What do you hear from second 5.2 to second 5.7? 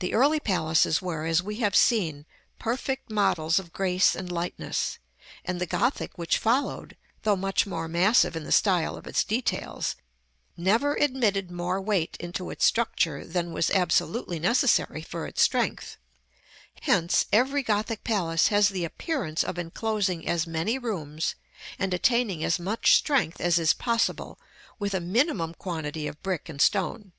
and the